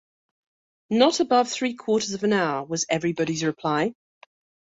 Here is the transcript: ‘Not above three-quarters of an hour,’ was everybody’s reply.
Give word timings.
‘Not 0.89 1.19
above 1.19 1.47
three-quarters 1.51 2.13
of 2.13 2.23
an 2.23 2.33
hour,’ 2.33 2.65
was 2.65 2.87
everybody’s 2.89 3.43
reply. 3.43 3.93